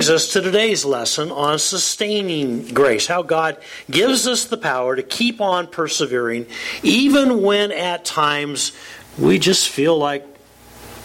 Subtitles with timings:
[0.00, 3.06] brings us to today's lesson on sustaining grace.
[3.06, 3.58] How God
[3.90, 6.46] gives us the power to keep on persevering,
[6.82, 8.72] even when at times
[9.18, 10.24] we just feel like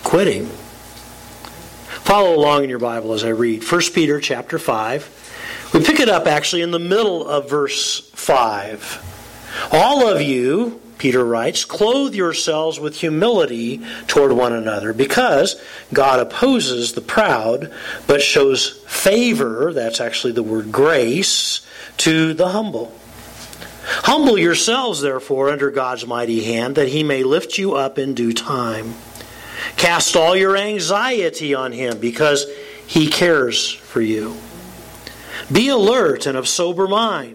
[0.06, 0.46] quitting.
[2.06, 5.72] Follow along in your Bible as I read 1 Peter chapter 5.
[5.74, 9.68] We pick it up actually in the middle of verse 5.
[9.74, 15.62] All of you, Peter writes, clothe yourselves with humility toward one another, because
[15.94, 17.72] God opposes the proud,
[18.08, 21.66] but shows favor, that's actually the word grace,
[21.98, 22.98] to the humble.
[23.88, 28.34] Humble yourselves, therefore, under God's mighty hand, that he may lift you up in due
[28.34, 28.96] time.
[29.78, 32.48] Cast all your anxiety on him because
[32.88, 34.36] he cares for you.
[35.52, 37.35] Be alert and of sober mind.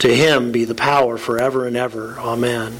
[0.00, 2.18] To him be the power forever and ever.
[2.18, 2.78] Amen.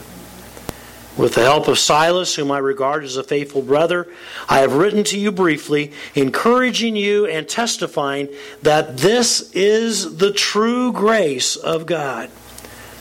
[1.16, 4.08] With the help of Silas, whom I regard as a faithful brother,
[4.48, 8.28] I have written to you briefly, encouraging you and testifying
[8.62, 12.30] that this is the true grace of God.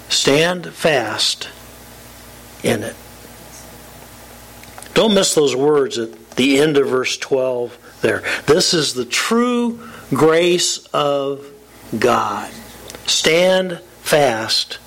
[0.10, 1.50] Stand fast
[2.62, 2.96] in it.
[4.94, 8.24] Don't miss those words at the end of verse 12 there.
[8.46, 9.80] This is the true
[10.12, 11.48] grace of
[11.98, 12.52] God.
[13.08, 14.78] Stand fast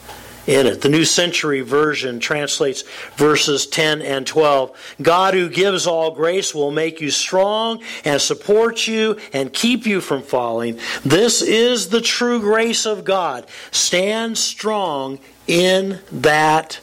[0.46, 0.80] in it.
[0.80, 2.82] The New Century Version translates
[3.16, 4.96] verses 10 and 12.
[5.02, 10.00] God who gives all grace will make you strong and support you and keep you
[10.00, 10.78] from falling.
[11.04, 13.46] This is the true grace of God.
[13.70, 16.80] Stand strong in that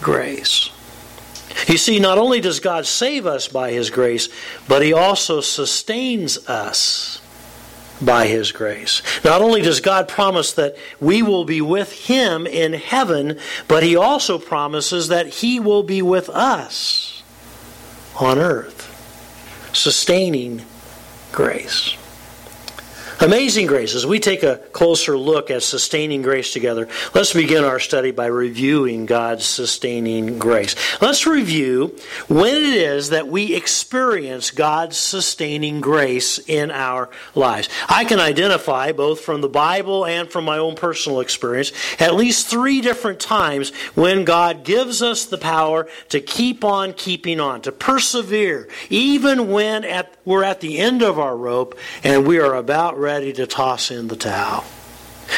[0.00, 0.70] grace.
[1.66, 4.28] You see, not only does God save us by His grace,
[4.68, 7.19] but He also sustains us
[8.02, 9.02] by His grace.
[9.24, 13.38] Not only does God promise that we will be with Him in heaven,
[13.68, 17.22] but He also promises that He will be with us
[18.18, 18.86] on earth,
[19.72, 20.62] sustaining
[21.32, 21.96] grace.
[23.22, 23.94] Amazing grace.
[23.94, 28.24] As we take a closer look at sustaining grace together, let's begin our study by
[28.24, 30.74] reviewing God's sustaining grace.
[31.02, 31.94] Let's review
[32.28, 37.68] when it is that we experience God's sustaining grace in our lives.
[37.90, 42.46] I can identify, both from the Bible and from my own personal experience, at least
[42.46, 47.72] three different times when God gives us the power to keep on keeping on, to
[47.72, 52.98] persevere, even when at, we're at the end of our rope and we are about
[52.98, 54.64] ready ready to toss in the towel.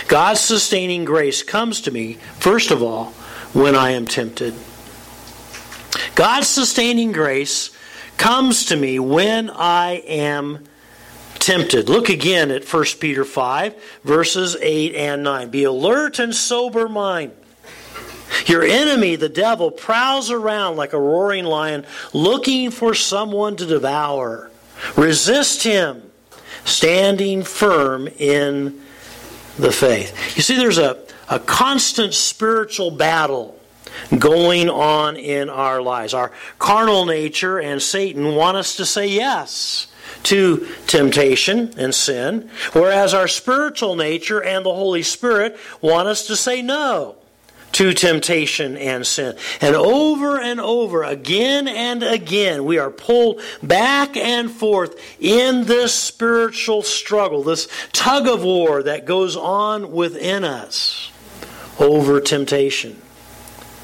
[0.07, 3.07] God's sustaining grace comes to me, first of all,
[3.55, 4.53] when I am tempted.
[6.15, 7.71] God's sustaining grace
[8.19, 10.67] comes to me when I am
[11.37, 11.89] tempted.
[11.89, 15.49] Look again at 1 Peter 5, verses 8 and 9.
[15.49, 17.33] Be alert and sober mind.
[18.45, 24.51] Your enemy, the devil, prowls around like a roaring lion looking for someone to devour.
[24.95, 26.12] Resist him
[26.65, 28.81] standing firm in
[29.59, 30.37] the faith.
[30.37, 33.59] You see, there's a, a constant spiritual battle
[34.19, 36.15] going on in our lives.
[36.15, 39.89] Our carnal nature and Satan want us to say yes
[40.25, 46.37] to temptation and sin, whereas our spiritual nature and the Holy Spirit want us to
[46.37, 47.17] say no
[47.73, 49.37] to temptation and sin.
[49.61, 55.95] And over and over, again and again, we are pulled back and forth in this
[55.95, 61.11] spiritual struggle, this tug of war that goes on within us
[61.79, 63.01] over temptation.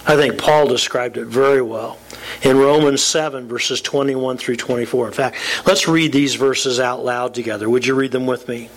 [0.07, 1.99] I think Paul described it very well
[2.43, 5.09] in Romans 7, verses 21 through 24.
[5.09, 7.69] In fact, let's read these verses out loud together.
[7.69, 8.71] Would you read them with me?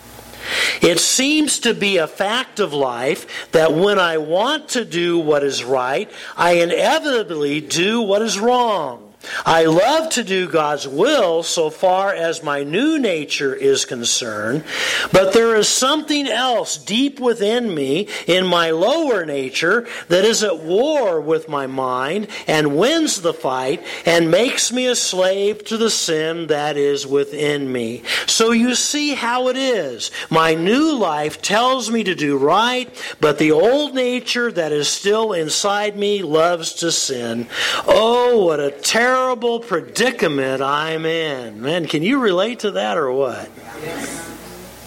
[0.81, 5.43] It seems to be a fact of life that when I want to do what
[5.43, 9.10] is right, I inevitably do what is wrong.
[9.45, 14.63] I love to do God's will so far as my new nature is concerned,
[15.11, 20.59] but there is something else deep within me, in my lower nature, that is at
[20.59, 25.91] war with my mind and wins the fight and makes me a slave to the
[25.91, 28.03] sin that is within me.
[28.25, 30.09] So you see how it is.
[30.29, 32.89] My new life tells me to do right,
[33.19, 37.47] but the old nature that is still inside me loves to sin.
[37.85, 41.61] Oh, what a terrible terrible predicament I'm in.
[41.61, 43.49] Man, can you relate to that or what?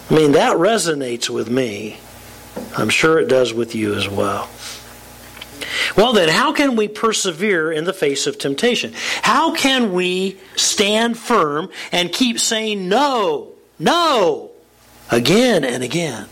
[0.09, 1.99] I mean, that resonates with me.
[2.75, 4.49] I'm sure it does with you as well.
[5.95, 8.93] Well, then, how can we persevere in the face of temptation?
[9.21, 14.49] How can we stand firm and keep saying no, no,
[15.11, 16.25] again and again?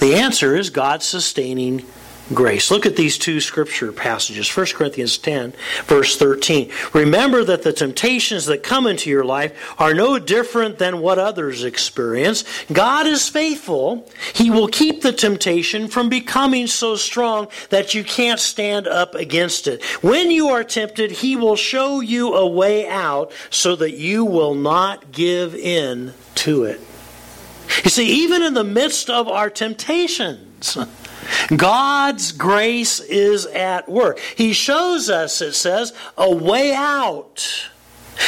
[0.00, 1.86] The answer is God's sustaining
[2.32, 2.70] grace.
[2.70, 5.52] Look at these two scripture passages 1 Corinthians 10,
[5.84, 6.70] verse 13.
[6.92, 11.64] Remember that the temptations that come into your life are no different than what others
[11.64, 12.44] experience.
[12.72, 14.10] God is faithful.
[14.34, 19.66] He will keep the temptation from becoming so strong that you can't stand up against
[19.66, 19.82] it.
[20.02, 24.54] When you are tempted, He will show you a way out so that you will
[24.54, 26.80] not give in to it.
[27.82, 30.78] You see, even in the midst of our temptations,
[31.54, 34.18] God's grace is at work.
[34.18, 37.68] He shows us, it says, a way out.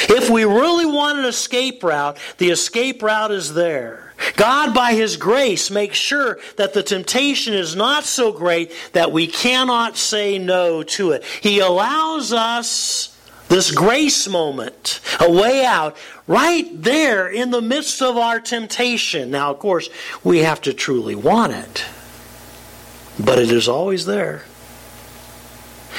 [0.09, 4.13] If we really want an escape route, the escape route is there.
[4.37, 9.27] God, by His grace, makes sure that the temptation is not so great that we
[9.27, 11.25] cannot say no to it.
[11.25, 13.17] He allows us
[13.49, 15.97] this grace moment, a way out,
[16.27, 19.31] right there in the midst of our temptation.
[19.31, 19.89] Now, of course,
[20.25, 21.85] we have to truly want it
[23.19, 24.45] but it is always there.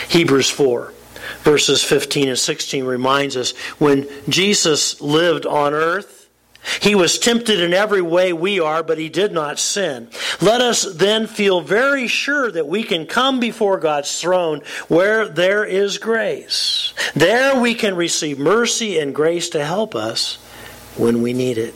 [0.09, 0.93] Hebrews 4,
[1.41, 6.17] verses 15 and 16 reminds us when Jesus lived on earth,
[6.81, 10.09] he was tempted in every way we are, but he did not sin.
[10.41, 15.63] Let us then feel very sure that we can come before God's throne where there
[15.63, 16.93] is grace.
[17.15, 20.35] There we can receive mercy and grace to help us
[20.97, 21.73] when we need it.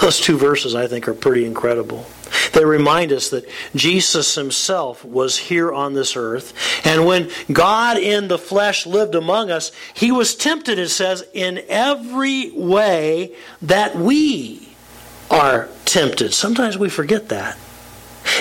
[0.00, 2.06] Those two verses, I think, are pretty incredible.
[2.52, 6.54] They remind us that Jesus himself was here on this earth.
[6.84, 11.62] And when God in the flesh lived among us, he was tempted, it says, in
[11.68, 13.32] every way
[13.62, 14.68] that we
[15.30, 16.32] are tempted.
[16.32, 17.58] Sometimes we forget that.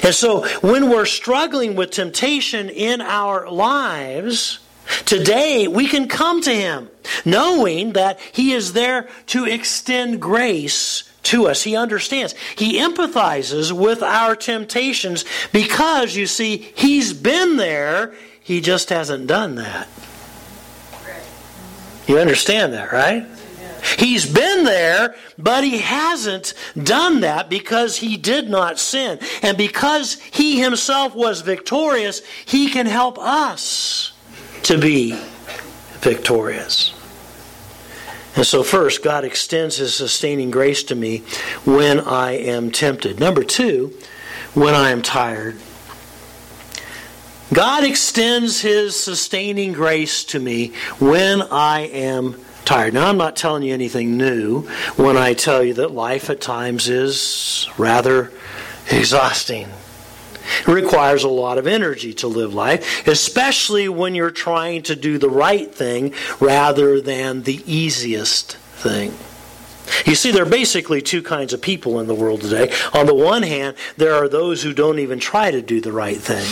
[0.04, 4.60] And so when we're struggling with temptation in our lives,
[5.06, 6.90] Today, we can come to Him
[7.26, 11.64] knowing that He is there to extend grace to us.
[11.64, 12.34] He understands.
[12.58, 18.14] He empathizes with our temptations because, you see, He's been there.
[18.42, 19.88] He just hasn't done that.
[22.08, 23.26] You understand that, right?
[23.98, 29.20] He's been there, but he hasn't done that because he did not sin.
[29.42, 34.14] And because he himself was victorious, he can help us
[34.64, 35.20] to be
[36.00, 36.95] victorious.
[38.36, 41.20] And so, first, God extends His sustaining grace to me
[41.64, 43.20] when I am tempted.
[43.20, 43.94] Number two,
[44.54, 45.58] when I am tired.
[47.54, 52.94] God extends His sustaining grace to me when I am tired.
[52.94, 54.64] Now, I'm not telling you anything new
[54.98, 58.34] when I tell you that life at times is rather
[58.92, 59.70] exhausting.
[60.62, 65.18] It requires a lot of energy to live life, especially when you're trying to do
[65.18, 69.14] the right thing rather than the easiest thing.
[70.06, 72.74] You see, there are basically two kinds of people in the world today.
[72.94, 76.18] On the one hand, there are those who don't even try to do the right
[76.18, 76.46] thing.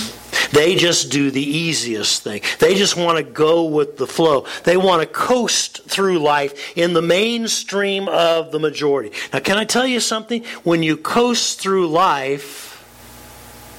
[0.52, 2.42] They just do the easiest thing.
[2.60, 4.46] They just want to go with the flow.
[4.66, 9.12] They want to coast through life in the mainstream of the majority.
[9.32, 10.44] Now, can I tell you something?
[10.64, 12.73] When you coast through life,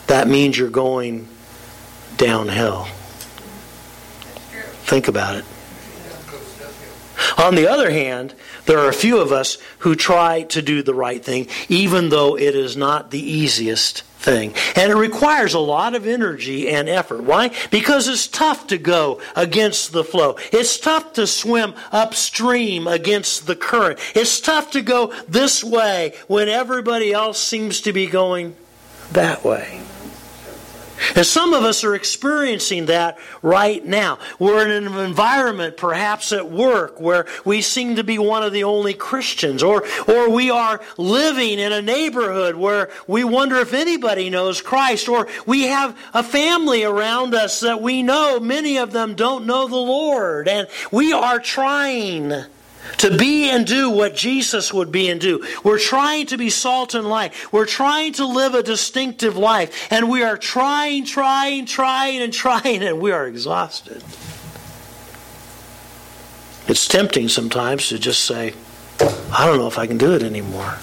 [0.07, 1.29] that means you're going
[2.17, 2.87] downhill.
[4.85, 5.45] Think about it.
[7.39, 8.35] On the other hand,
[8.67, 12.37] there are a few of us who try to do the right thing, even though
[12.37, 14.55] it is not the easiest thing.
[14.75, 17.23] And it requires a lot of energy and effort.
[17.23, 17.51] Why?
[17.71, 20.37] Because it's tough to go against the flow.
[20.53, 23.99] It's tough to swim upstream against the current.
[24.15, 28.57] It's tough to go this way when everybody else seems to be going
[29.13, 29.81] that way.
[31.17, 34.19] And some of us are experiencing that right now.
[34.39, 38.65] We're in an environment, perhaps at work, where we seem to be one of the
[38.65, 44.31] only Christians, or, or we are living in a neighborhood where we wonder if anybody
[44.31, 49.15] knows Christ, or we have a family around us that we know many of them
[49.15, 52.33] don't know the Lord, and we are trying
[52.99, 55.47] to be and do what Jesus would be and do.
[55.63, 57.33] We're trying to be salt and light.
[57.53, 59.93] We're trying to live a distinctive life.
[59.93, 64.03] And we are trying, trying, trying, and trying, and we are exhausted.
[66.67, 68.55] It's tempting sometimes to just say,
[69.01, 70.77] I don't know if I can do it anymore.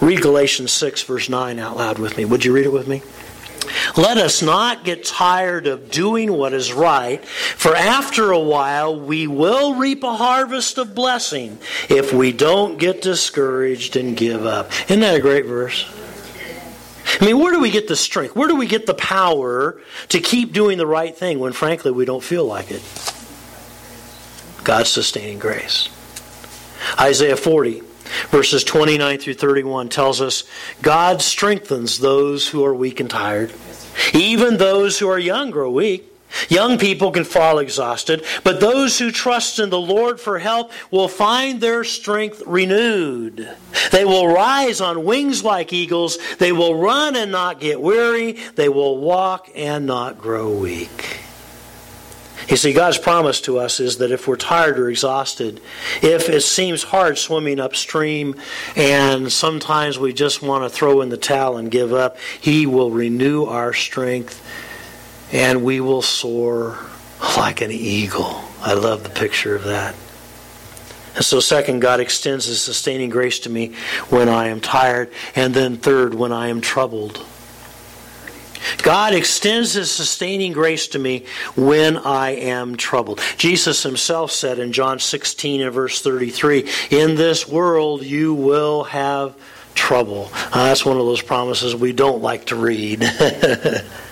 [0.00, 2.24] Read Galatians 6, verse 9 out loud with me.
[2.24, 3.02] Would you read it with me?
[3.96, 9.26] Let us not get tired of doing what is right, for after a while we
[9.26, 14.70] will reap a harvest of blessing if we don't get discouraged and give up.
[14.84, 15.86] Isn't that a great verse?
[17.20, 18.36] I mean, where do we get the strength?
[18.36, 22.04] Where do we get the power to keep doing the right thing when, frankly, we
[22.04, 22.82] don't feel like it?
[24.62, 25.88] God's sustaining grace.
[27.00, 27.82] Isaiah 40,
[28.30, 30.44] verses 29 through 31 tells us
[30.82, 33.52] God strengthens those who are weak and tired.
[34.14, 36.04] Even those who are young grow weak.
[36.48, 41.08] Young people can fall exhausted, but those who trust in the Lord for help will
[41.08, 43.48] find their strength renewed.
[43.92, 46.18] They will rise on wings like eagles.
[46.36, 48.32] They will run and not get weary.
[48.56, 51.27] They will walk and not grow weak.
[52.48, 55.60] You see, God's promise to us is that if we're tired or exhausted,
[56.00, 58.36] if it seems hard swimming upstream
[58.74, 62.90] and sometimes we just want to throw in the towel and give up, He will
[62.90, 64.42] renew our strength
[65.30, 66.78] and we will soar
[67.36, 68.42] like an eagle.
[68.60, 69.94] I love the picture of that.
[71.16, 73.74] And so, second, God extends His sustaining grace to me
[74.08, 75.12] when I am tired.
[75.34, 77.24] And then, third, when I am troubled.
[78.82, 81.24] God extends His sustaining grace to me
[81.56, 83.20] when I am troubled.
[83.36, 89.34] Jesus Himself said in John 16 and verse 33 In this world you will have
[89.74, 90.30] trouble.
[90.34, 93.02] Uh, that's one of those promises we don't like to read.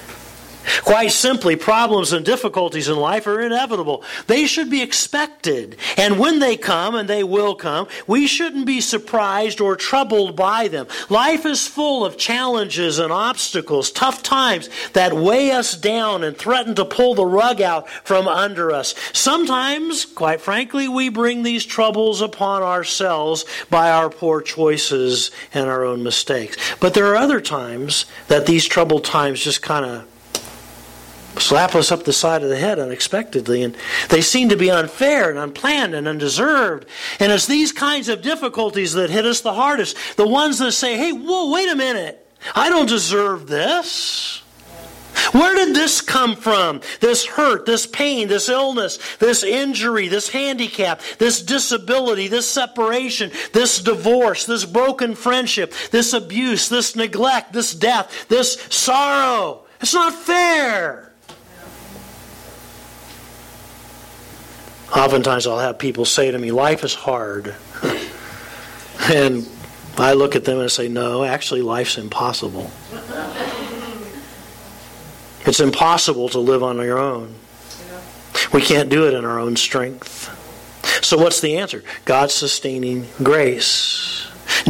[0.82, 4.02] Quite simply, problems and difficulties in life are inevitable.
[4.26, 5.76] They should be expected.
[5.96, 10.68] And when they come, and they will come, we shouldn't be surprised or troubled by
[10.68, 10.86] them.
[11.08, 16.74] Life is full of challenges and obstacles, tough times that weigh us down and threaten
[16.74, 18.94] to pull the rug out from under us.
[19.12, 25.84] Sometimes, quite frankly, we bring these troubles upon ourselves by our poor choices and our
[25.84, 26.56] own mistakes.
[26.80, 30.06] But there are other times that these troubled times just kind of
[31.38, 33.62] slap us up the side of the head unexpectedly.
[33.62, 33.76] And
[34.08, 36.86] they seem to be unfair and unplanned and undeserved.
[37.20, 39.96] And it's these kinds of difficulties that hit us the hardest.
[40.16, 42.26] The ones that say, hey, whoa, wait a minute.
[42.54, 44.42] I don't deserve this.
[45.32, 46.82] Where did this come from?
[47.00, 53.80] This hurt, this pain, this illness, this injury, this handicap, this disability, this separation, this
[53.80, 59.64] divorce, this broken friendship, this abuse, this neglect, this death, this sorrow.
[59.80, 61.12] It's not fair.
[64.96, 67.54] Oftentimes I'll have people say to me, Life is hard.
[69.10, 69.46] and
[69.98, 72.70] I look at them and say, No, actually, life's impossible.
[75.44, 77.34] It's impossible to live on your own.
[78.54, 80.32] We can't do it in our own strength.
[81.04, 81.84] So, what's the answer?
[82.06, 84.15] God's sustaining grace.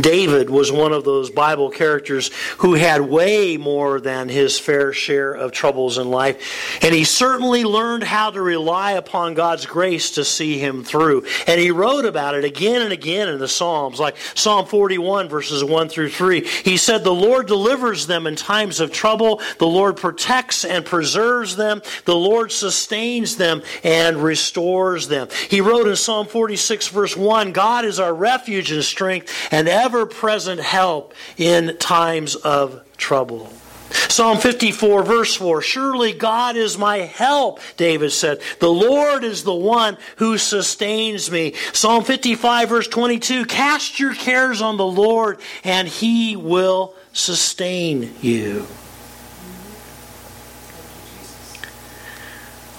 [0.00, 5.32] David was one of those Bible characters who had way more than his fair share
[5.32, 6.84] of troubles in life.
[6.84, 11.24] And he certainly learned how to rely upon God's grace to see him through.
[11.46, 15.64] And he wrote about it again and again in the Psalms, like Psalm 41, verses
[15.64, 16.46] 1 through 3.
[16.46, 19.40] He said, The Lord delivers them in times of trouble.
[19.58, 21.80] The Lord protects and preserves them.
[22.04, 25.28] The Lord sustains them and restores them.
[25.48, 29.85] He wrote in Psalm 46, verse 1, God is our refuge and strength and ever
[30.06, 33.52] present help in times of trouble.
[33.90, 38.40] Psalm 54, verse 4 Surely God is my help, David said.
[38.58, 41.54] The Lord is the one who sustains me.
[41.72, 48.66] Psalm 55, verse 22 Cast your cares on the Lord, and he will sustain you.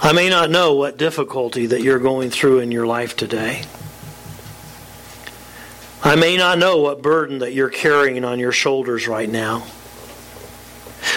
[0.00, 3.64] I may not know what difficulty that you're going through in your life today.
[6.02, 9.66] I may not know what burden that you're carrying on your shoulders right now.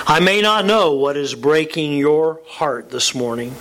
[0.07, 3.55] I may not know what is breaking your heart this morning.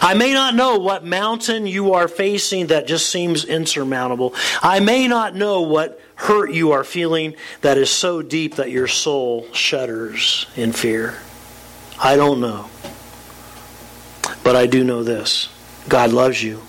[0.00, 4.34] I may not know what mountain you are facing that just seems insurmountable.
[4.62, 8.86] I may not know what hurt you are feeling that is so deep that your
[8.86, 11.18] soul shudders in fear.
[11.98, 12.70] I don't know.
[14.42, 15.48] But I do know this
[15.88, 16.62] God loves you.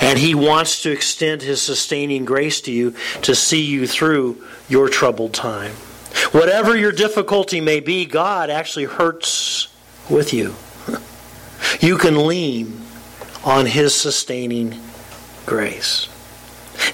[0.00, 4.88] And He wants to extend His sustaining grace to you to see you through your
[4.88, 5.72] troubled time.
[6.32, 9.68] Whatever your difficulty may be, God actually hurts
[10.08, 10.54] with you.
[11.80, 12.80] You can lean
[13.44, 14.80] on His sustaining
[15.46, 16.09] grace.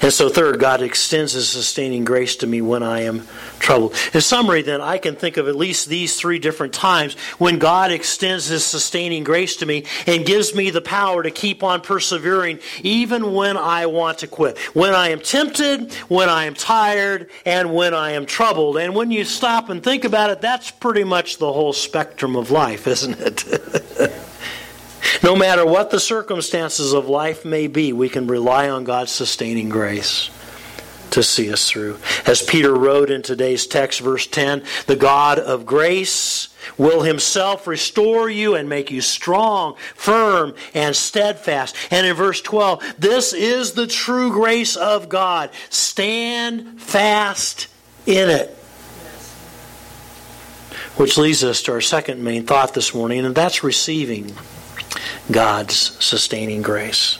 [0.01, 3.27] And so, third, God extends His sustaining grace to me when I am
[3.59, 3.95] troubled.
[4.13, 7.91] In summary, then, I can think of at least these three different times when God
[7.91, 12.59] extends His sustaining grace to me and gives me the power to keep on persevering
[12.83, 14.57] even when I want to quit.
[14.75, 18.77] When I am tempted, when I am tired, and when I am troubled.
[18.77, 22.51] And when you stop and think about it, that's pretty much the whole spectrum of
[22.51, 23.83] life, isn't it?
[25.27, 29.67] No matter what the circumstances of life may be, we can rely on God's sustaining
[29.67, 30.29] grace
[31.09, 31.97] to see us through.
[32.25, 38.29] As Peter wrote in today's text, verse 10, the God of grace will himself restore
[38.29, 41.75] you and make you strong, firm, and steadfast.
[41.91, 45.49] And in verse 12, this is the true grace of God.
[45.69, 47.67] Stand fast
[48.05, 48.51] in it.
[50.95, 54.33] Which leads us to our second main thought this morning, and that's receiving.
[55.31, 57.19] God's sustaining grace.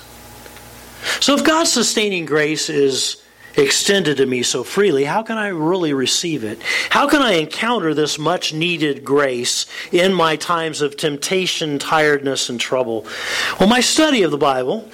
[1.19, 3.21] So, if God's sustaining grace is
[3.55, 6.61] extended to me so freely, how can I really receive it?
[6.89, 12.59] How can I encounter this much needed grace in my times of temptation, tiredness, and
[12.59, 13.05] trouble?
[13.59, 14.89] Well, my study of the Bible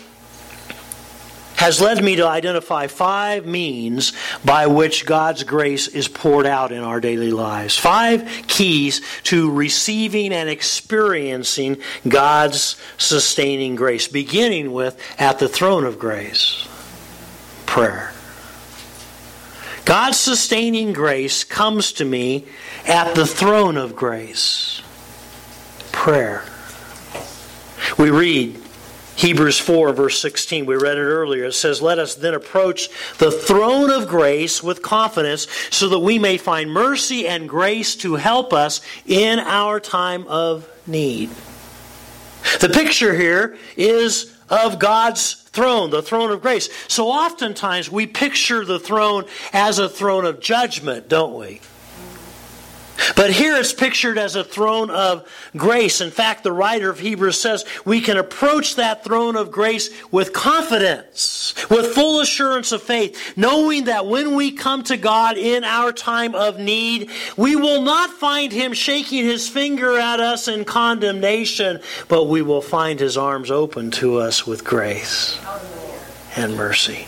[1.55, 6.83] has led me to identify five means by which God's grace is poured out in
[6.83, 7.77] our daily lives.
[7.77, 15.99] Five keys to receiving and experiencing God's sustaining grace, beginning with at the throne of
[15.99, 16.67] grace
[17.65, 18.11] prayer.
[19.85, 22.45] God's sustaining grace comes to me
[22.87, 24.81] at the throne of grace
[25.91, 26.45] prayer.
[27.97, 28.62] We read
[29.15, 31.45] Hebrews 4, verse 16, we read it earlier.
[31.45, 32.89] It says, Let us then approach
[33.19, 38.15] the throne of grace with confidence so that we may find mercy and grace to
[38.15, 41.29] help us in our time of need.
[42.59, 46.69] The picture here is of God's throne, the throne of grace.
[46.87, 51.61] So oftentimes we picture the throne as a throne of judgment, don't we?
[53.15, 56.01] But here it's pictured as a throne of grace.
[56.01, 60.33] In fact, the writer of Hebrews says we can approach that throne of grace with
[60.33, 65.91] confidence, with full assurance of faith, knowing that when we come to God in our
[65.91, 71.79] time of need, we will not find Him shaking His finger at us in condemnation,
[72.07, 75.39] but we will find His arms open to us with grace
[76.35, 77.07] and mercy.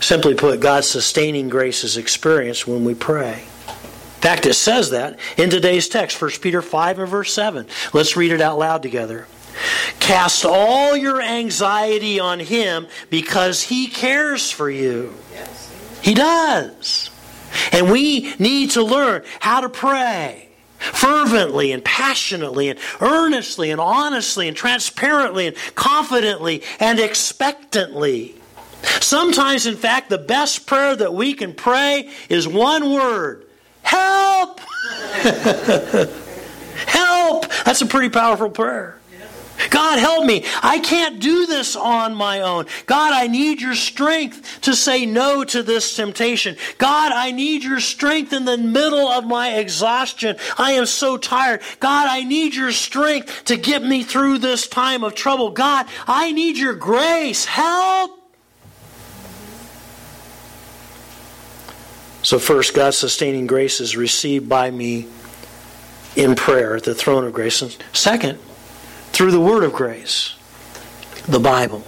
[0.00, 3.42] Simply put, God's sustaining grace is experienced when we pray.
[3.68, 7.66] In fact, it says that in today's text, 1 Peter 5 and verse 7.
[7.92, 9.26] Let's read it out loud together.
[10.00, 15.14] Cast all your anxiety on Him because He cares for you.
[16.02, 17.10] He does.
[17.72, 24.48] And we need to learn how to pray fervently and passionately and earnestly and honestly
[24.48, 28.34] and transparently and confidently and expectantly.
[28.82, 33.44] Sometimes, in fact, the best prayer that we can pray is one word
[33.82, 34.60] help!
[36.86, 37.48] help!
[37.64, 38.98] That's a pretty powerful prayer.
[39.70, 40.44] God, help me.
[40.62, 42.66] I can't do this on my own.
[42.86, 46.56] God, I need your strength to say no to this temptation.
[46.78, 50.36] God, I need your strength in the middle of my exhaustion.
[50.56, 51.62] I am so tired.
[51.80, 55.50] God, I need your strength to get me through this time of trouble.
[55.50, 57.44] God, I need your grace.
[57.44, 58.17] Help!
[62.28, 65.08] So, first, God's sustaining grace is received by me
[66.14, 67.62] in prayer at the throne of grace.
[67.62, 68.38] And second,
[69.12, 70.36] through the Word of grace,
[71.26, 71.80] the Bible.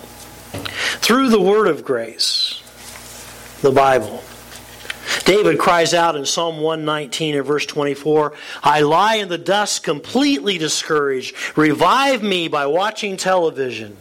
[1.03, 2.63] Through the Word of grace,
[3.61, 4.25] the Bible.
[5.27, 10.57] David cries out in Psalm 119 and verse 24 I lie in the dust completely
[10.57, 11.37] discouraged.
[11.55, 13.95] Revive me by watching television.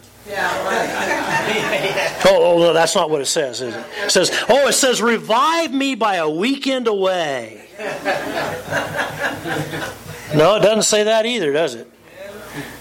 [0.64, 3.84] oh, Oh, oh, no, that's not what it says, is it?
[4.04, 7.66] It says, oh, it says, revive me by a weekend away.
[10.34, 11.88] No, it doesn't say that either, does it?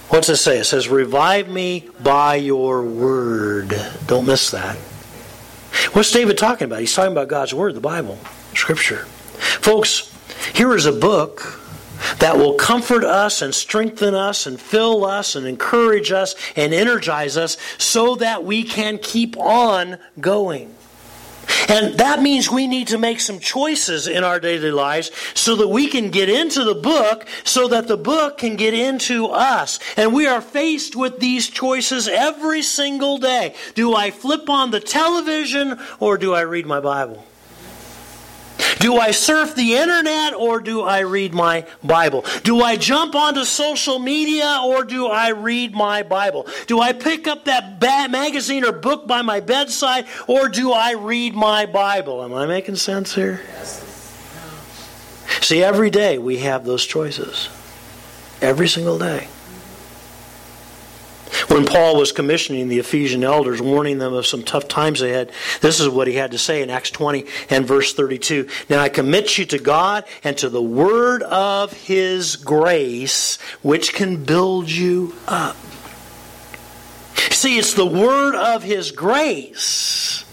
[0.10, 0.60] What's it say?
[0.60, 3.74] It says, revive me by your word.
[4.06, 4.76] Don't miss that.
[5.94, 6.80] What's David talking about?
[6.80, 8.20] He's talking about God's word, the Bible,
[8.54, 9.06] Scripture.
[9.62, 10.14] Folks,
[10.54, 11.60] here is a book
[12.20, 17.38] that will comfort us and strengthen us and fill us and encourage us and energize
[17.38, 20.76] us so that we can keep on going.
[21.68, 25.68] And that means we need to make some choices in our daily lives so that
[25.68, 29.80] we can get into the book so that the book can get into us.
[29.98, 33.56] And we are faced with these choices every single day.
[33.76, 37.26] Do I flip on the television or do I read my Bible?
[38.80, 42.24] Do I surf the internet or do I read my Bible?
[42.44, 46.48] Do I jump onto social media or do I read my Bible?
[46.68, 51.36] Do I pick up that magazine or book by my bedside or do I read
[51.36, 52.24] my Bible?
[52.24, 53.42] Am I making sense here?
[55.42, 57.50] See, every day we have those choices.
[58.42, 59.28] Every single day.
[61.48, 65.80] When Paul was commissioning the Ephesian elders, warning them of some tough times ahead, this
[65.80, 68.48] is what he had to say in Acts 20 and verse 32.
[68.70, 74.24] Now I commit you to God and to the word of his grace, which can
[74.24, 75.56] build you up.
[77.32, 80.26] See, it's the word of his grace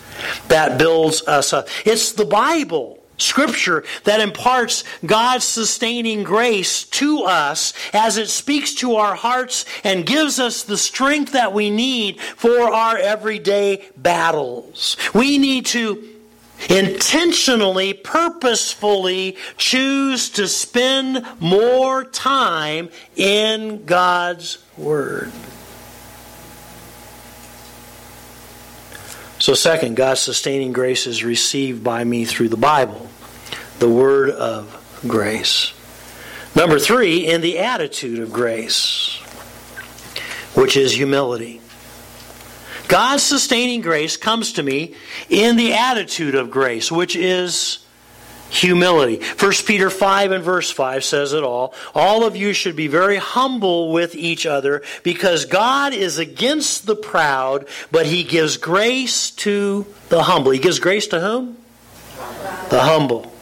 [0.49, 1.69] that builds us up.
[1.85, 8.97] It's the Bible Scripture that imparts God's sustaining grace to us as it speaks to
[8.97, 14.97] our hearts and gives us the strength that we need for our everyday battles.
[15.15, 16.17] We need to
[16.69, 25.33] intentionally, purposefully choose to spend more time in God's Word.
[29.47, 33.09] So, second, God's sustaining grace is received by me through the Bible,
[33.79, 35.73] the Word of grace.
[36.57, 39.21] Number three, in the attitude of grace,
[40.57, 41.61] which is humility.
[42.89, 44.97] God's sustaining grace comes to me
[45.29, 47.86] in the attitude of grace, which is
[48.49, 49.25] humility.
[49.39, 51.75] 1 Peter 5 and verse 5 says it all.
[51.95, 56.97] All of you should be very humble with each other because God is against the
[56.97, 60.53] proud, but he gives grace to the humble.
[60.53, 61.57] He gives grace to whom?
[62.71, 63.33] The humble.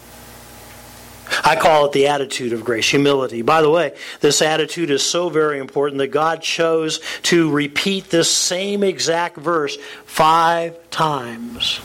[1.43, 3.43] I call it the attitude of grace, humility.
[3.43, 8.31] By the way, this attitude is so very important that God chose to repeat this
[8.31, 11.81] same exact verse five times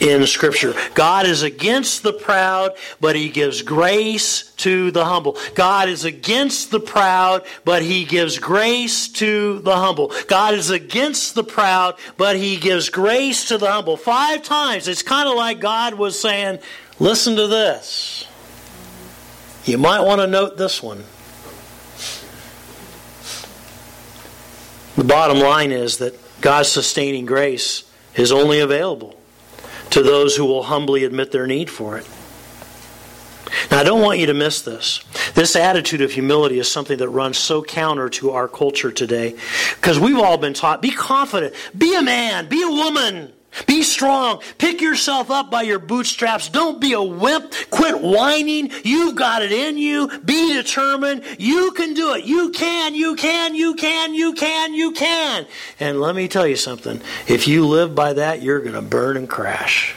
[0.00, 0.74] in Scripture.
[0.94, 5.36] God is against the proud, but He gives grace to the humble.
[5.54, 10.12] God is against the proud, but He gives grace to the humble.
[10.26, 13.96] God is against the proud, but He gives grace to the humble.
[13.96, 14.88] Five times.
[14.88, 16.58] It's kind of like God was saying,
[16.98, 18.26] listen to this.
[19.66, 21.04] You might want to note this one.
[24.96, 27.84] The bottom line is that God's sustaining grace
[28.16, 29.19] is only available
[29.90, 32.08] to those who will humbly admit their need for it.
[33.70, 35.00] Now, I don't want you to miss this.
[35.34, 39.34] This attitude of humility is something that runs so counter to our culture today
[39.74, 43.32] because we've all been taught be confident, be a man, be a woman.
[43.66, 44.42] Be strong.
[44.58, 46.48] Pick yourself up by your bootstraps.
[46.48, 47.52] Don't be a wimp.
[47.70, 48.70] Quit whining.
[48.84, 50.08] You've got it in you.
[50.20, 51.24] Be determined.
[51.38, 52.24] You can do it.
[52.24, 55.46] You can, you can, you can, you can, you can.
[55.80, 57.00] And let me tell you something.
[57.26, 59.96] If you live by that, you're going to burn and crash.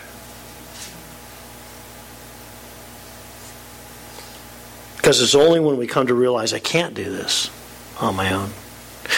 [4.98, 7.52] Because it's only when we come to realize I can't do this
[8.00, 8.52] on my own.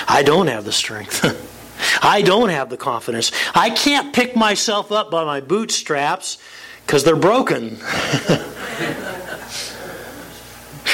[0.08, 1.24] I don't have the strength.
[2.02, 3.32] I don't have the confidence.
[3.54, 6.38] I can't pick myself up by my bootstraps
[6.86, 7.76] because they're broken.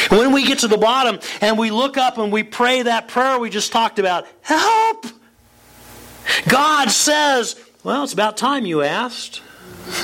[0.09, 3.39] when we get to the bottom and we look up and we pray that prayer
[3.39, 5.05] we just talked about, help!
[6.47, 9.41] God says, Well, it's about time you asked.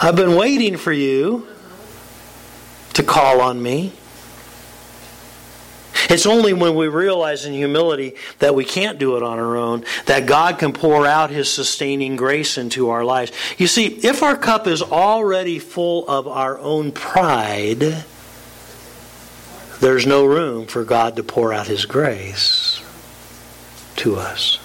[0.00, 1.46] I've been waiting for you
[2.94, 3.92] to call on me.
[6.10, 9.84] It's only when we realize in humility that we can't do it on our own
[10.06, 13.32] that God can pour out His sustaining grace into our lives.
[13.58, 18.04] You see, if our cup is already full of our own pride,
[19.80, 22.82] there's no room for God to pour out His grace
[23.96, 24.58] to us.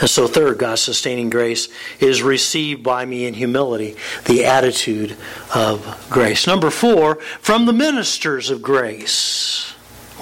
[0.00, 1.68] And so, third, God's sustaining grace
[2.00, 5.16] is received by me in humility, the attitude
[5.54, 6.46] of grace.
[6.46, 9.72] Number four, from the ministers of grace.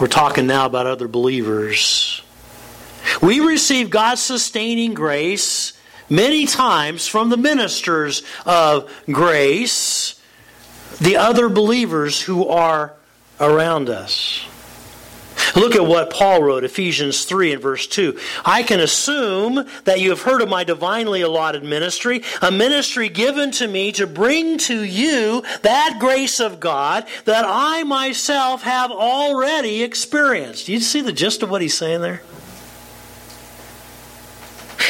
[0.00, 2.22] We're talking now about other believers.
[3.20, 5.72] We receive God's sustaining grace
[6.08, 10.20] many times from the ministers of grace,
[11.00, 12.94] the other believers who are
[13.40, 14.44] around us.
[15.54, 18.18] Look at what Paul wrote, Ephesians 3 and verse 2.
[18.44, 23.50] I can assume that you have heard of my divinely allotted ministry, a ministry given
[23.52, 29.82] to me to bring to you that grace of God that I myself have already
[29.82, 30.66] experienced.
[30.66, 32.22] Do you see the gist of what he's saying there?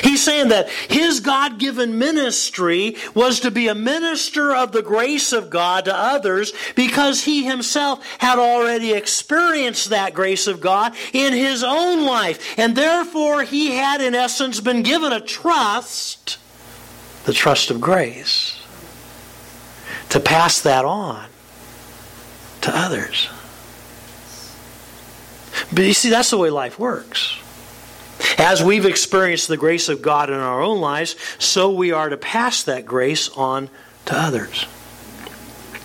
[0.03, 5.33] He's saying that his God given ministry was to be a minister of the grace
[5.33, 11.33] of God to others because he himself had already experienced that grace of God in
[11.33, 12.59] his own life.
[12.59, 16.39] And therefore, he had, in essence, been given a trust,
[17.25, 18.59] the trust of grace.
[20.09, 21.27] to pass that on
[22.61, 23.29] to others.
[25.73, 27.39] But you see, that's the way life works.
[28.39, 32.17] As we've experienced the grace of God in our own lives, so we are to
[32.17, 33.71] pass that grace on
[34.07, 34.67] to others.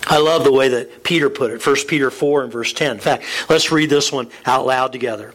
[0.06, 2.92] I love the way that Peter put it, 1 Peter 4 and verse 10.
[2.92, 5.34] In fact, let's read this one out loud together.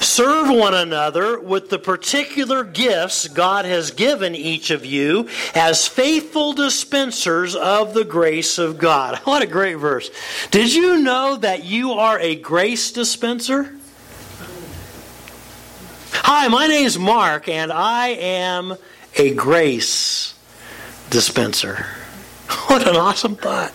[0.00, 6.54] Serve one another with the particular gifts God has given each of you as faithful
[6.54, 9.18] dispensers of the grace of God.
[9.30, 10.10] What a great verse.
[10.50, 13.74] Did you know that you are a grace dispenser?
[16.32, 18.76] Hi, my name is Mark, and I am
[19.16, 20.32] a grace
[21.10, 21.86] dispenser.
[22.68, 23.72] What an awesome thought.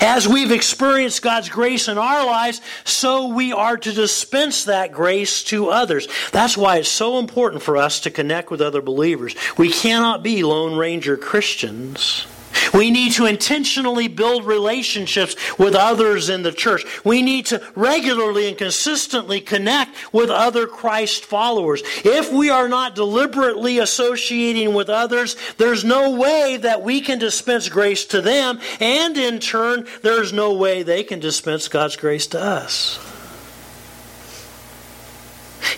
[0.00, 5.44] As we've experienced God's grace in our lives, so we are to dispense that grace
[5.44, 6.08] to others.
[6.32, 9.36] That's why it's so important for us to connect with other believers.
[9.58, 12.26] We cannot be Lone Ranger Christians.
[12.74, 16.84] We need to intentionally build relationships with others in the church.
[17.04, 21.82] We need to regularly and consistently connect with other Christ followers.
[22.04, 27.68] If we are not deliberately associating with others, there's no way that we can dispense
[27.68, 32.40] grace to them, and in turn, there's no way they can dispense God's grace to
[32.40, 33.13] us.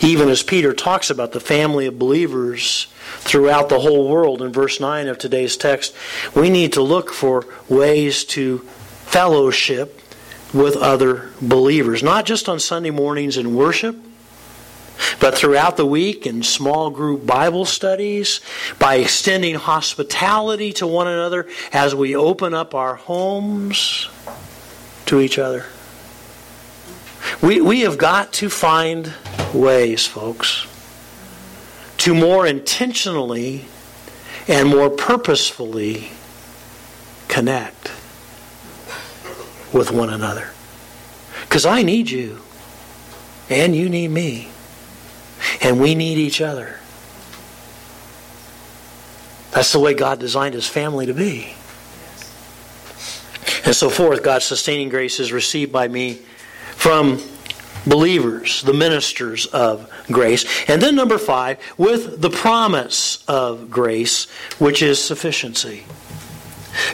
[0.01, 2.87] Even as Peter talks about the family of believers
[3.18, 5.94] throughout the whole world in verse 9 of today's text,
[6.35, 8.59] we need to look for ways to
[9.07, 10.01] fellowship
[10.53, 13.96] with other believers, not just on Sunday mornings in worship,
[15.20, 18.40] but throughout the week in small group Bible studies,
[18.79, 24.09] by extending hospitality to one another as we open up our homes
[25.07, 25.66] to each other.
[27.42, 29.12] We, we have got to find
[29.57, 30.66] ways, folks
[32.07, 33.64] to more intentionally
[34.47, 36.11] and more purposefully
[37.27, 37.90] connect
[39.73, 40.51] with one another.
[41.42, 42.40] Because I need you,
[43.51, 44.51] and you need me,
[45.61, 46.79] and we need each other.
[49.51, 51.55] That's the way God designed His family to be.
[53.64, 56.21] And so fourth, God's sustaining grace is received by me
[56.77, 57.21] from
[57.87, 60.44] believers, the ministers of grace.
[60.68, 65.85] And then number five, with the promise of grace, which is sufficiency.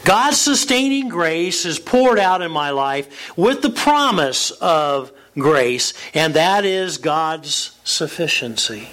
[0.04, 6.34] God's sustaining grace is poured out in my life with the promise of grace, and
[6.34, 8.88] that is God's sufficiency.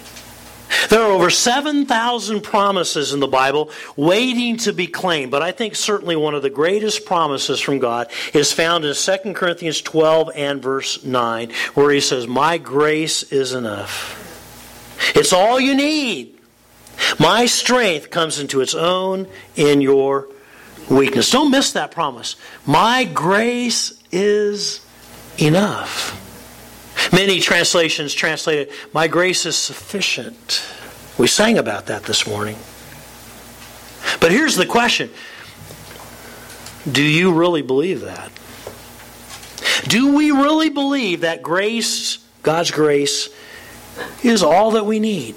[0.88, 5.74] There are over 7,000 promises in the Bible waiting to be claimed, but I think
[5.74, 10.62] certainly one of the greatest promises from God is found in 2 Corinthians 12 and
[10.62, 14.16] verse 9, where he says, My grace is enough.
[15.14, 16.38] It's all you need.
[17.18, 20.28] My strength comes into its own in your
[20.90, 21.30] weakness.
[21.30, 22.36] Don't miss that promise.
[22.66, 24.84] My grace is
[25.38, 26.29] enough.
[27.12, 30.64] Many translations translate it, My grace is sufficient.
[31.18, 32.56] We sang about that this morning.
[34.20, 35.10] But here's the question
[36.90, 38.30] Do you really believe that?
[39.88, 43.28] Do we really believe that grace, God's grace,
[44.22, 45.34] is all that we need?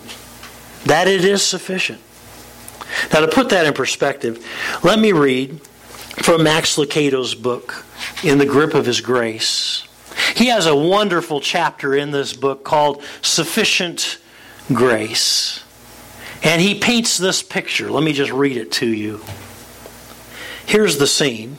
[0.85, 2.01] That it is sufficient?
[3.11, 4.45] Now, to put that in perspective,
[4.83, 7.85] let me read from Max Lucado's book,
[8.23, 9.87] In the Grip of His Grace.
[10.35, 14.19] He has a wonderful chapter in this book called Sufficient
[14.67, 15.63] Grace.
[16.43, 17.89] And he paints this picture.
[17.89, 19.21] Let me just read it to you.
[20.65, 21.57] Here's the scene.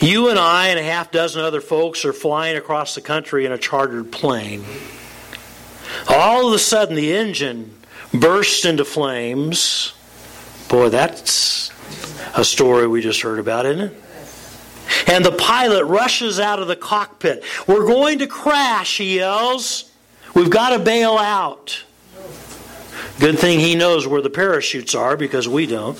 [0.00, 3.52] You and I and a half dozen other folks are flying across the country in
[3.52, 4.64] a chartered plane.
[6.08, 7.76] All of a sudden, the engine
[8.12, 9.92] bursts into flames.
[10.68, 11.70] Boy, that's
[12.36, 14.02] a story we just heard about, isn't it?
[15.10, 17.42] And the pilot rushes out of the cockpit.
[17.66, 19.90] We're going to crash, he yells.
[20.34, 21.82] We've got to bail out.
[23.18, 25.98] Good thing he knows where the parachutes are because we don't.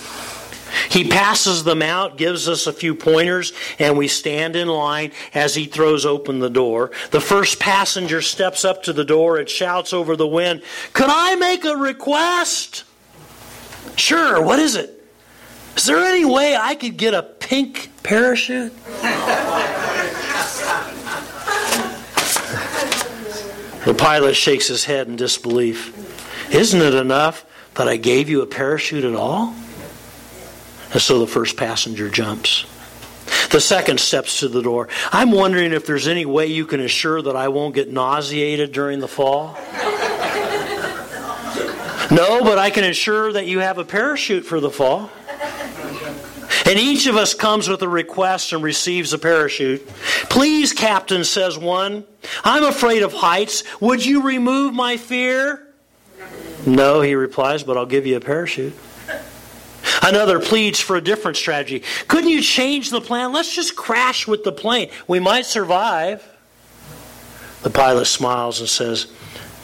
[0.89, 5.57] He passes them out, gives us a few pointers, and we stand in line as
[5.57, 6.93] he throws open the door.
[7.11, 11.35] The first passenger steps up to the door and shouts over the wind, Could I
[11.35, 12.85] make a request?
[13.97, 15.00] Sure, what is it?
[15.77, 18.73] Is there any way I could get a pink parachute?
[23.85, 26.53] the pilot shakes his head in disbelief.
[26.53, 29.55] Isn't it enough that I gave you a parachute at all?
[30.93, 32.67] And so the first passenger jumps.
[33.51, 34.89] The second steps to the door.
[35.13, 39.01] I'm wondering if there's any way you can assure that I won't get nauseated during
[39.01, 39.57] the fall.
[42.11, 45.11] no, but I can assure that you have a parachute for the fall.
[46.71, 49.85] And each of us comes with a request and receives a parachute.
[50.29, 52.05] Please, Captain, says one,
[52.45, 53.65] I'm afraid of heights.
[53.81, 55.67] Would you remove my fear?
[56.65, 58.73] No, he replies, but I'll give you a parachute.
[60.01, 61.83] Another pleads for a different strategy.
[62.07, 63.33] Couldn't you change the plan?
[63.33, 64.91] Let's just crash with the plane.
[65.09, 66.25] We might survive.
[67.65, 69.13] The pilot smiles and says,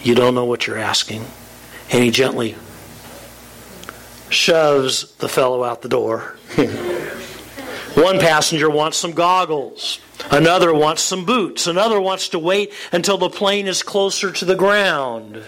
[0.02, 1.24] You don't know what you're asking.
[1.92, 2.56] And he gently
[4.36, 6.36] shoves the fellow out the door.
[7.94, 10.00] One passenger wants some goggles.
[10.30, 11.66] Another wants some boots.
[11.66, 15.42] Another wants to wait until the plane is closer to the ground.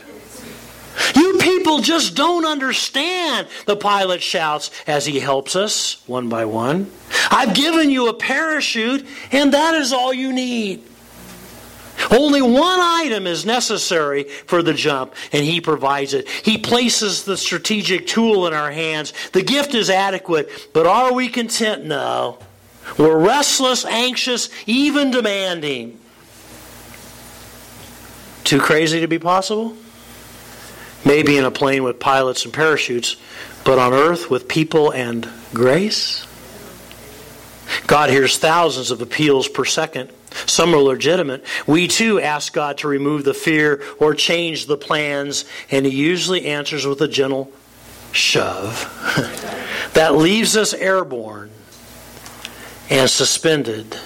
[1.15, 6.91] You people just don't understand, the pilot shouts as he helps us one by one.
[7.31, 10.83] I've given you a parachute, and that is all you need.
[12.11, 16.29] Only one item is necessary for the jump, and He provides it.
[16.29, 19.13] He places the strategic tool in our hands.
[19.33, 21.85] The gift is adequate, but are we content?
[21.85, 22.39] No.
[22.97, 25.99] We're restless, anxious, even demanding.
[28.45, 29.77] Too crazy to be possible?
[31.05, 33.17] Maybe in a plane with pilots and parachutes,
[33.65, 36.27] but on earth with people and grace?
[37.87, 40.11] God hears thousands of appeals per second.
[40.47, 41.45] Some are legitimate.
[41.67, 46.47] We too ask God to remove the fear or change the plans, and He usually
[46.47, 47.51] answers with a gentle
[48.13, 48.85] shove.
[49.95, 51.51] that leaves us airborne
[52.91, 53.97] and suspended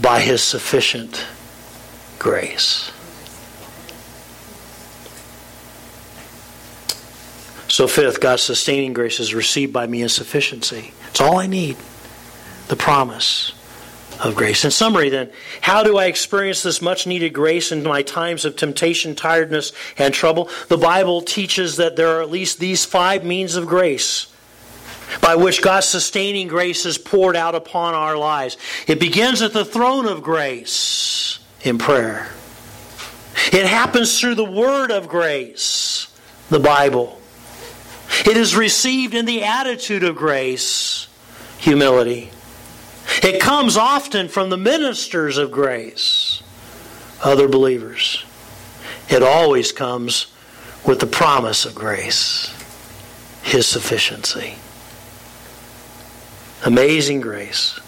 [0.00, 1.26] by His sufficient
[2.18, 2.90] grace.
[7.68, 10.92] So, fifth, God's sustaining grace is received by me in sufficiency.
[11.08, 11.78] It's all I need.
[12.68, 13.52] The promise
[14.20, 14.64] of grace.
[14.64, 18.56] In summary, then, how do I experience this much needed grace in my times of
[18.56, 20.48] temptation, tiredness, and trouble?
[20.68, 24.26] The Bible teaches that there are at least these five means of grace
[25.20, 28.56] by which God's sustaining grace is poured out upon our lives.
[28.86, 32.28] It begins at the throne of grace in prayer,
[33.52, 36.08] it happens through the word of grace,
[36.48, 37.18] the Bible.
[38.26, 41.08] It is received in the attitude of grace,
[41.58, 42.30] humility.
[43.22, 46.42] It comes often from the ministers of grace,
[47.22, 48.24] other believers.
[49.08, 50.26] It always comes
[50.84, 52.52] with the promise of grace,
[53.44, 54.56] His sufficiency.
[56.64, 57.78] Amazing grace.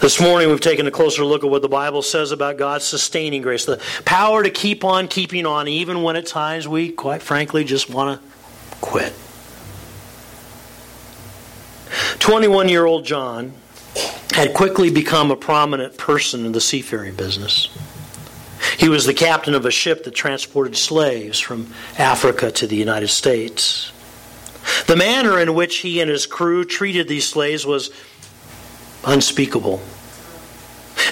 [0.00, 3.42] This morning we've taken a closer look at what the Bible says about God's sustaining
[3.42, 7.62] grace, the power to keep on keeping on, even when at times we, quite frankly,
[7.64, 8.28] just want to
[8.80, 9.12] quit.
[12.20, 13.52] 21 year old John
[14.32, 17.68] had quickly become a prominent person in the seafaring business.
[18.78, 23.08] He was the captain of a ship that transported slaves from Africa to the United
[23.08, 23.92] States.
[24.86, 27.90] The manner in which he and his crew treated these slaves was
[29.04, 29.80] unspeakable.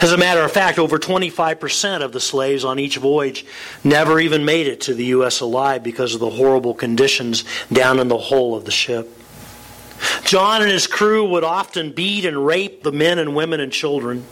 [0.00, 3.44] As a matter of fact, over 25% of the slaves on each voyage
[3.82, 5.40] never even made it to the U.S.
[5.40, 9.17] alive because of the horrible conditions down in the hull of the ship.
[10.24, 14.24] John and his crew would often beat and rape the men and women and children.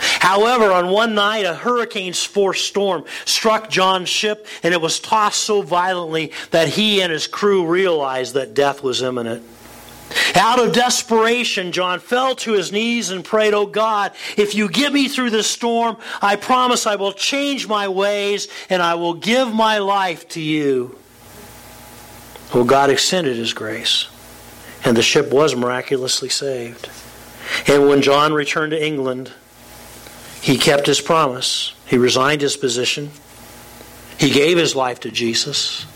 [0.00, 5.42] However, on one night, a hurricane's force storm struck John's ship, and it was tossed
[5.42, 9.44] so violently that he and his crew realized that death was imminent.
[10.34, 14.92] Out of desperation, John fell to his knees and prayed, Oh God, if you get
[14.92, 19.54] me through this storm, I promise I will change my ways and I will give
[19.54, 20.96] my life to you.
[22.52, 24.08] Well, God extended his grace
[24.84, 26.88] and the ship was miraculously saved.
[27.66, 29.32] And when John returned to England,
[30.40, 31.74] he kept his promise.
[31.86, 33.10] He resigned his position.
[34.18, 35.86] He gave his life to Jesus.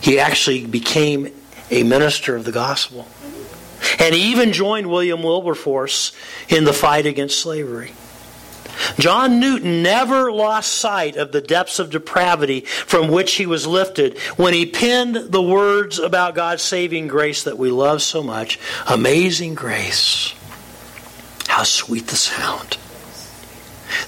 [0.00, 1.32] He actually became
[1.70, 3.06] a minister of the gospel.
[3.98, 6.12] And he even joined William Wilberforce
[6.48, 7.92] in the fight against slavery.
[8.98, 14.18] John Newton never lost sight of the depths of depravity from which he was lifted
[14.36, 19.54] when he penned the words about God's saving grace that we love so much Amazing
[19.54, 20.34] grace.
[21.48, 22.76] How sweet the sound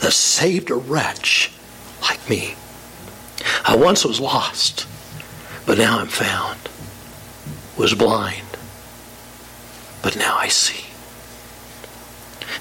[0.00, 1.50] that saved a wretch
[2.02, 2.54] like me.
[3.64, 4.86] I once was lost,
[5.66, 6.58] but now I'm found,
[7.76, 8.46] was blind,
[10.02, 10.83] but now I see.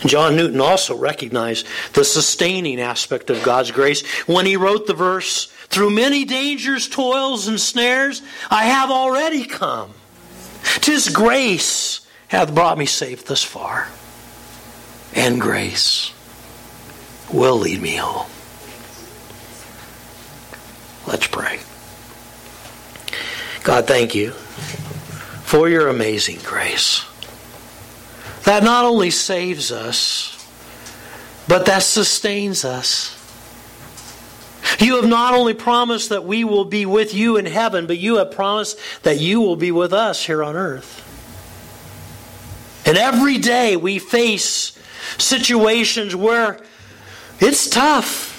[0.06, 5.46] John Newton also recognized the sustaining aspect of God's grace when he wrote the verse,
[5.68, 9.94] Through many dangers, toils, and snares, I have already come.
[10.82, 13.88] Tis grace hath brought me safe thus far,
[15.16, 16.12] and grace
[17.32, 18.30] will lead me home.
[21.08, 21.60] Let's pray.
[23.64, 27.06] God, thank you for your amazing grace.
[28.46, 30.30] That not only saves us,
[31.48, 33.20] but that sustains us.
[34.80, 38.18] You have not only promised that we will be with you in heaven, but you
[38.18, 41.02] have promised that you will be with us here on earth.
[42.86, 44.78] And every day we face
[45.18, 46.60] situations where
[47.40, 48.32] it's tough.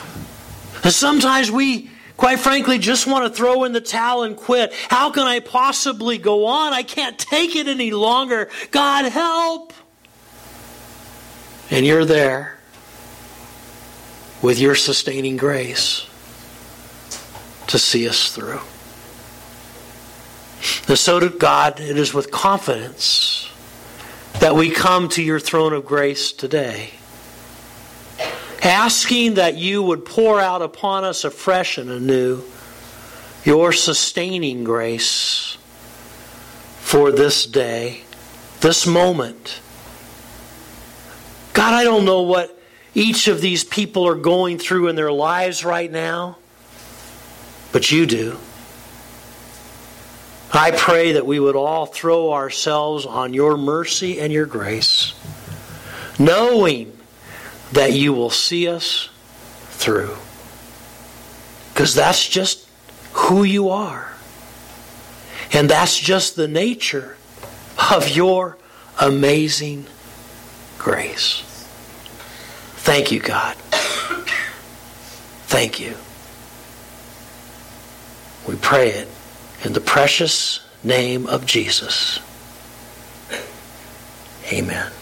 [0.84, 4.72] And sometimes we, quite frankly, just want to throw in the towel and quit.
[4.88, 6.72] How can I possibly go on?
[6.72, 8.50] I can't take it any longer.
[8.70, 9.72] God, help!
[11.70, 12.58] And you're there
[14.42, 16.06] with your sustaining grace
[17.66, 18.60] to see us through.
[20.88, 23.50] And so to God, it is with confidence
[24.40, 26.90] that we come to your throne of grace today,
[28.62, 32.42] asking that you would pour out upon us afresh and anew
[33.44, 35.56] your sustaining grace
[36.80, 38.02] for this day,
[38.60, 39.60] this moment.
[41.55, 42.57] God, I don't know what
[42.94, 46.36] each of these people are going through in their lives right now,
[47.72, 48.36] but you do.
[50.52, 55.14] I pray that we would all throw ourselves on your mercy and your grace,
[56.18, 56.96] knowing
[57.72, 59.09] that you will see us
[59.70, 60.16] through.
[61.72, 62.68] Because that's just
[63.12, 64.12] who you are.
[65.52, 67.16] And that's just the nature
[67.92, 68.59] of your
[69.00, 69.86] amazing
[70.85, 71.41] grace.
[72.85, 73.57] Thank you, God.
[75.47, 75.97] Thank you.
[78.47, 79.09] We pray it
[79.64, 82.20] in the precious name of Jesus.
[84.53, 84.93] Amen.